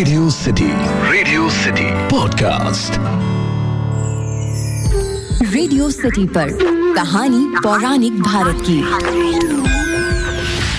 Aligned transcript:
Radio 0.00 0.28
City 0.30 0.66
Radio 1.10 1.48
City 1.50 1.82
podcast 2.08 2.92
Radio 5.54 5.90
City 5.90 6.24
पर 6.26 6.52
कहानी 6.94 7.44
पौराणिक 7.56 8.20
भारत 8.22 8.62
की। 8.68 8.78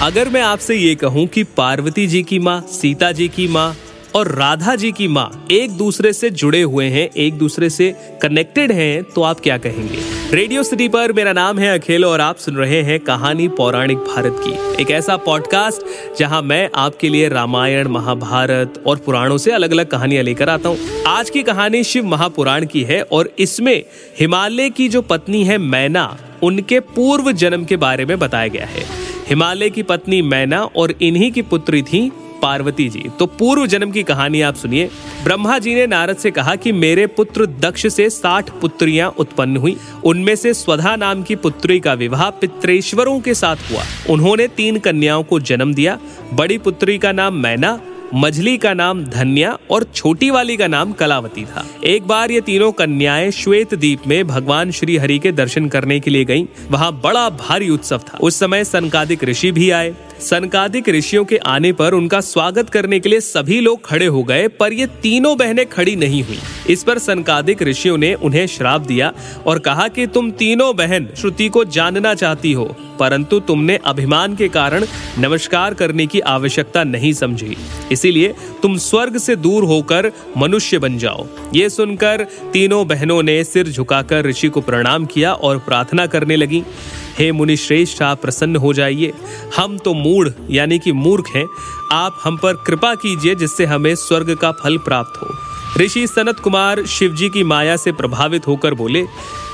अगर 0.05 0.29
मैं 0.29 0.41
आपसे 0.41 0.75
ये 0.75 0.95
कहूँ 0.95 1.27
कि 1.27 1.43
पार्वती 1.43 2.07
जी 2.07 2.23
की 2.23 2.39
माँ 2.39 2.59
सीता 2.71 3.11
जी 3.11 3.27
की 3.27 3.47
माँ 3.47 3.75
और 4.15 4.27
राधा 4.27 4.75
जी 4.75 4.91
की 4.91 5.07
माँ 5.07 5.29
एक 5.51 5.71
दूसरे 5.71 6.11
से 6.13 6.29
जुड़े 6.29 6.61
हुए 6.61 6.85
हैं, 6.85 7.09
एक 7.09 7.33
दूसरे 7.33 7.69
से 7.69 7.93
कनेक्टेड 8.21 8.71
हैं 8.71 9.03
तो 9.03 9.21
आप 9.21 9.39
क्या 9.39 9.57
कहेंगे? 9.57 9.99
रेडियो 10.31 10.63
सिटी 10.63 10.87
पर 10.89 11.13
मेरा 11.13 11.33
नाम 11.33 11.59
है 11.59 11.77
अखिल 11.79 12.05
और 12.05 12.21
आप 12.21 12.37
सुन 12.37 12.55
रहे 12.55 12.81
हैं 12.81 12.99
कहानी 12.99 13.47
पौराणिक 13.47 13.97
भारत 13.97 14.35
की। 14.39 14.81
एक 14.81 14.91
ऐसा 14.91 15.17
पॉडकास्ट 15.17 16.17
जहाँ 16.19 16.41
मैं 16.41 16.69
आपके 16.75 17.09
लिए 17.09 17.29
रामायण, 17.29 17.87
महाभारत 17.87 18.83
और 18.87 18.97
पुराणों 18.97 19.37
से 19.37 19.51
अलग 19.51 19.71
अलग 19.71 19.87
कहानियाँ 19.87 20.23
लेकर 20.23 20.49
आता 20.49 20.69
हूँ। 20.69 21.03
आज 21.07 21.29
की 21.29 21.43
कहानी 21.43 21.83
शिव 21.83 22.05
महापुराण 22.05 22.65
की 22.65 22.83
है 22.83 23.01
और 23.03 23.33
इसमें 23.39 23.83
हिमालय 24.19 24.69
की 24.69 24.89
जो 24.89 25.01
पत्नी 25.01 25.43
है 25.43 25.57
मैना, 25.57 26.17
उनके 26.43 26.79
पूर्व 26.79 27.31
जन्म 27.31 27.65
के 27.65 27.77
बारे 27.77 28.05
में 28.05 28.17
बताया 28.19 28.47
गया 28.47 28.65
है। 28.65 28.85
हिमालय 29.27 29.69
की 29.69 29.83
पत्नी 29.83 30.21
मैना 30.21 30.63
और 30.65 30.93
इन्हीं 31.01 31.31
की 31.31 31.41
पुत्री 31.41 31.81
थी 31.81 32.11
पार्वती 32.41 32.87
जी 32.89 33.03
तो 33.19 33.25
पूर्व 33.25 33.65
जन्म 33.67 33.91
की 33.91 34.03
कहानी 34.03 34.41
आप 34.41 34.55
सुनिए। 34.55 34.89
ब्रह्मा 35.23 35.57
जी 35.59 35.75
ने 35.75 35.85
नारद 35.87 36.17
से 36.17 36.31
कहा 36.31 36.55
कि 36.55 36.71
मेरे 36.71 37.05
पुत्र 37.07 37.45
दक्ष 37.59 37.87
से 37.87 38.09
साठ 38.09 38.49
पुत्रियाँ 38.61 39.09
उत्पन्न 39.17 39.57
हुई। 39.57 39.77
उनमें 40.03 40.35
से 40.35 40.53
स्वधा 40.53 40.95
नाम 40.95 41.23
की 41.23 41.35
पुत्री 41.35 41.79
का 41.79 41.93
विवाह 41.93 42.29
पित्रेश्वरों 42.31 43.19
के 43.19 43.33
साथ 43.33 43.71
हुआ। 43.71 43.83
उन्होंने 44.09 44.47
तीन 44.47 44.79
कन्याओं 44.79 45.23
को 45.23 45.39
जन्म 45.39 45.73
दिया। 45.73 45.97
बड़ी 46.33 46.57
पुत्री 46.57 46.97
का 46.97 47.11
नाम 47.11 47.33
मैना, 47.33 47.79
मझली 48.13 48.57
का 48.57 48.73
नाम 48.73 49.03
धन्या 49.05 49.57
और 49.71 49.83
छोटी 49.95 50.29
वाली 50.29 50.55
का 50.57 50.67
नाम 50.67 50.91
कलावती 50.91 51.43
था। 51.45 51.65
एक 51.83 52.07
बार 52.07 52.31
ये 52.31 52.41
तीनों 52.41 52.71
कन्याएँ 52.71 53.31
श्वेत 53.31 53.73
द्वीप 53.73 54.07
में 54.07 54.27
भगवान 54.27 54.71
श्री 54.71 54.97
हरि 54.97 55.19
के 55.19 55.31
दर्शन 55.31 55.67
करने 55.67 55.99
के 55.99 56.11
लिए 56.11 56.25
गईं। 56.25 56.45
वहाँ 56.71 56.91
बड़ा 57.03 57.29
भारी 57.29 57.69
उत्सव 57.69 58.01
था। 58.07 58.17
उस 58.17 58.39
समय 58.39 58.63
सनकादिक 58.63 59.23
ऋषि 59.23 59.51
भी 59.51 59.69
आए। 59.69 59.95
सनकादिक 60.21 60.89
ऋषियों 60.89 61.23
के 61.25 61.37
आने 61.37 61.71
पर 61.73 61.93
उनका 61.93 62.19
स्वागत 62.21 62.69
करने 62.69 62.99
के 62.99 63.09
लिए 63.09 63.19
सभी 63.19 63.59
लोग 63.59 63.85
खड़े 63.85 64.05
हो 64.05 64.21
गए, 64.23 64.47
पर 64.49 64.73
ये 64.73 64.85
तीनों 65.03 65.35
बहनें 65.37 65.65
खड़ी 65.65 65.95
नहीं 65.95 66.21
हुई। 66.23 66.37
इस 66.69 66.83
पर 66.83 66.99
सनकादिक 66.99 67.61
ऋषियों 67.63 67.97
ने 67.97 68.13
उन्हें 68.13 68.45
श्राप 68.47 68.81
दिया 68.81 69.11
और 69.47 69.59
कहा 69.59 69.87
कि 69.87 70.05
तुम 70.07 70.31
तीनों 70.31 70.75
बहन 70.75 71.07
श्रुति 71.17 71.47
को 71.49 71.63
जानना 71.65 72.13
चाहती 72.13 72.51
हो, 72.51 72.65
परंतु 72.99 73.39
तुमने 73.39 73.79
अभिमान 73.85 74.35
के 74.35 74.47
कारण 74.49 74.85
नमस्कार 75.19 75.73
करने 75.73 76.05
की 76.05 76.19
आवश्यकता 76.19 76.83
नहीं 76.83 77.13
समझी। 77.13 77.55
इसीलिए 77.91 78.33
तुम 78.61 78.77
स्वर्ग 78.79 79.17
से 79.17 79.35
दूर 79.35 79.63
होकर 79.63 80.11
मनुष्य 80.37 80.77
बन 80.79 80.97
जाओ। 80.97 81.27
ये 81.55 81.69
सुनकर 81.69 82.27
तीनों 82.53 82.87
बहनों 82.87 83.21
ने 83.23 83.43
सिर 83.43 83.69
झुकाकर 83.69 84.25
ऋषि 84.25 84.49
को 84.49 84.61
प्रणाम 84.61 85.05
किया 85.05 85.33
और 85.33 85.57
प्रार्थना 85.59 86.05
करने 86.05 86.35
लगी। 86.35 86.63
हे 87.17 87.31
मुनि 87.31 87.55
श्रेष्ठ 87.57 88.01
आप 88.01 88.21
प्रसन्न 88.21 88.55
हो 88.55 88.73
जाइए। 88.73 89.13
हम 89.57 89.77
तो 89.77 89.93
मूढ़, 89.93 90.29
यानी 90.49 90.79
कि 90.79 90.91
मूर्ख 90.91 91.29
हैं। 91.35 91.45
आप 91.91 92.19
हम 92.23 92.37
पर 92.37 92.53
कृपा 92.53 92.93
कीजिए 92.95 93.35
जिससे 93.35 93.65
हमें 93.65 93.95
स्वर्ग 93.95 94.35
का 94.35 94.51
फल 94.51 94.77
प्राप्त 94.77 95.21
हो। 95.21 95.29
ऋषि 95.79 96.07
सनत 96.07 96.39
कुमार 96.39 96.85
शिव 96.85 97.15
जी 97.15 97.29
की 97.29 97.43
माया 97.43 97.75
से 97.77 97.91
प्रभावित 97.91 98.47
होकर 98.47 98.73
बोले, 98.73 99.01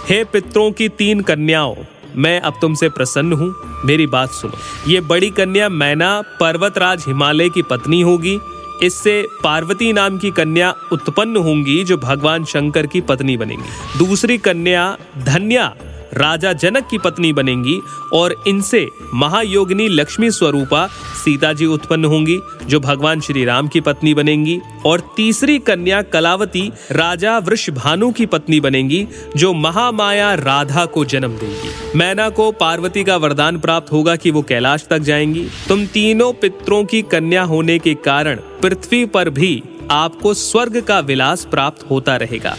हे 0.10 0.24
पितरों 0.24 0.72
की 0.72 0.90
तीन 0.90 1.22
कन्याओं, 1.22 1.76
मैं 2.16 2.40
अब 2.42 2.54
तुमसे 2.62 2.90
प्रसन्न 2.90 3.34
हूँ। 3.34 3.54
मेरी 3.86 4.08
बात 4.08 4.30
सुनो। 4.30 4.92
ये 4.92 5.02
बड़ी 5.02 5.30
कन्या 5.30 5.70
मैना 5.70 6.22
पर्वतराज 6.40 7.04
हिमालय 7.08 7.50
की 7.50 7.62
पत्नी 7.62 8.02
होगी। 8.02 8.40
इससे 8.84 9.22
पार्वती 9.44 9.94
नाम 9.94 10.18
की 10.18 10.32
कन्या 10.32 10.74
उत्पन्न 10.92 11.38
होंगी, 11.38 11.84
जो 11.84 11.98
भगवान 11.98 12.46
शंकर 12.46 12.88
की 12.88 13.02
पत्नी 13.02 13.38
बनेंगी। 13.38 13.98
दूसरी 13.98 14.38
कन्या 14.38 14.98
धन्या 15.18 15.74
राजा 16.18 16.54
जनक 16.54 16.88
की 16.92 16.98
पत्नी 16.98 17.34
बनेंगी 17.34 17.80
और 18.14 18.44
इनसे 18.48 18.88
महायोगिनी 19.14 19.88
लक्ष्मी 19.88 20.32
स्वरूपा 20.32 20.88
सीता 21.24 21.54
जी 21.54 21.66
उत्पन्न 21.66 22.06
होंगी, 22.06 22.40
जो 22.66 22.80
भगवान 22.80 23.22
श्री 23.22 23.46
राम 23.46 23.68
की 23.68 23.82
पत्नी 23.82 24.14
बनेंगी, 24.14 24.60
और 24.86 25.14
तीसरी 25.18 25.60
कन्या 25.60 26.02
कलावती 26.02 26.72
राजा 26.92 27.38
वृषभानु 27.38 28.12
की 28.12 28.26
पत्नी 28.26 28.60
बनेंगी, 28.60 29.08
जो 29.36 29.54
महामाया 29.54 30.34
राधा 30.34 30.86
को 30.86 31.06
जन्म 31.06 31.32
देंगी। 31.32 31.98
मैना 31.98 32.30
को 32.30 32.52
पार्वती 32.52 33.04
का 33.04 33.18
वरदान 33.18 33.60
प्राप्त 33.60 33.92
होगा 33.92 34.16
कि 34.16 34.32
वो 34.32 34.42
कैलाश 34.42 34.88
तक 34.90 35.00
जाएँगी। 35.00 35.48
तुम 35.68 35.86
तीनों 35.86 36.34
पितरों 36.34 36.84
की 36.86 37.02
कन्या 37.02 37.44
होने 37.44 37.80
के 37.80 37.94
कारण 37.94 38.36
पृथ्वी 38.36 39.06
पर 39.06 39.30
भी 39.30 39.64
आपको 39.92 40.34
स्वर्ग 40.34 40.82
का 40.82 41.00
विलास 41.00 41.46
प्राप्त 41.46 41.90
होता 41.90 42.16
रहेगा। 42.16 42.58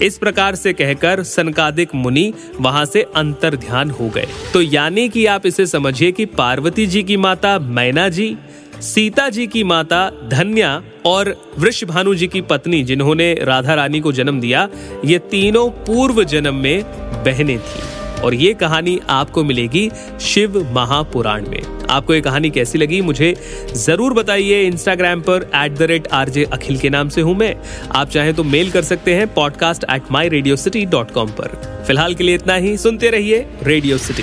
इस 0.00 0.18
प्रकार 0.18 0.54
से 0.54 0.72
कहकर 0.72 1.22
सनकादिक 1.22 1.94
मुनि 1.94 2.32
वहाँ 2.60 2.84
से 2.84 3.02
अंतर 3.02 3.56
ध्यान 3.56 3.90
हो 3.90 4.08
गए। 4.08 4.26
तो 4.52 4.62
यानी 4.62 5.08
कि 5.08 5.26
आप 5.26 5.46
इसे 5.46 5.66
समझिए 5.66 6.12
कि 6.12 6.24
पार्वती 6.24 6.86
जी 6.86 7.02
की 7.02 7.16
माता 7.16 7.58
मैना 7.58 8.08
जी, 8.08 8.36
सीता 8.80 9.28
जी 9.28 9.46
की 9.46 9.64
माता 9.64 10.10
धन्या 10.28 10.82
और 11.06 11.52
वृषभानु 11.58 12.14
जी 12.14 12.26
की 12.26 12.40
पत्नी 12.40 12.82
जिन्होंने 12.82 13.34
राधा 13.34 13.74
रानी 13.74 14.00
को 14.00 14.12
जन्म 14.12 14.40
दिया, 14.40 14.68
ये 15.04 15.18
तीनों 15.18 15.70
पूर्व 15.70 16.24
जन्म 16.24 16.54
में 16.54 16.82
बहने 17.24 17.58
थी। 17.58 18.20
और 18.20 18.34
ये 18.34 18.54
कहानी 18.54 19.00
आपको 19.10 19.44
मिलेगी 19.44 19.90
शिव 20.20 20.72
महापुराण 20.74 21.46
में। 21.48 21.79
आपको 21.90 22.14
ये 22.14 22.20
कहानी 22.20 22.50
कैसी 22.50 22.78
लगी, 22.78 23.00
मुझे 23.00 23.34
ज़रूर 23.76 24.12
बताइए 24.14 24.62
इंस्टाग्राम 24.62 25.20
पर 25.20 25.50
at 25.56 25.78
the 25.78 25.82
rate 25.90 26.08
R 26.12 26.28
J 26.28 26.44
Akhil 26.52 26.78
के 26.78 26.90
नाम 26.90 27.08
से 27.08 27.20
हूँ 27.20 27.34
मैं। 27.36 27.54
आप 27.92 28.08
चाहें 28.08 28.32
तो 28.34 28.44
मेल 28.44 28.70
कर 28.70 28.82
सकते 28.84 29.14
हैं 29.14 29.26
podcast 29.34 29.84
at 29.90 30.10
my 30.12 30.28
Radio 30.28 30.56
City 30.56 30.84
dot 30.86 31.10
com 31.10 31.30
पर। 31.40 31.56
फ़िलहाल 31.86 32.14
के 32.14 32.24
लिए 32.24 32.34
इतना 32.34 32.54
ही, 32.56 32.76
सुनते 32.78 33.10
रहिए 33.10 33.46
रेडियो 33.62 33.98
सिटी 33.98 34.22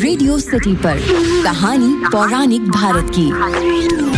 रेडियो 0.00 0.38
सिटी 0.38 0.74
पर, 0.76 1.00
कहानी 1.44 1.94
पौराणिक 2.06 2.68
भारत 2.70 3.12
की। 3.18 4.17